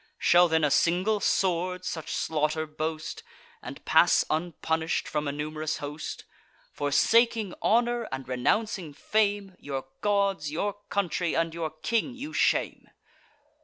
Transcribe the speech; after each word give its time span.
Shall 0.17 0.47
then 0.47 0.63
a 0.63 0.71
single 0.71 1.19
sword 1.19 1.85
such 1.85 2.11
slaughter 2.11 2.65
boast, 2.65 3.21
And 3.61 3.85
pass 3.85 4.25
unpunish'd 4.31 5.07
from 5.07 5.27
a 5.27 5.31
num'rous 5.31 5.77
host? 5.77 6.23
Forsaking 6.73 7.53
honour, 7.61 8.07
and 8.11 8.27
renouncing 8.27 8.93
fame, 8.95 9.55
Your 9.59 9.85
gods, 10.01 10.51
your 10.51 10.73
country, 10.89 11.35
and 11.35 11.53
your 11.53 11.69
king 11.69 12.15
you 12.15 12.33
shame!" 12.33 12.89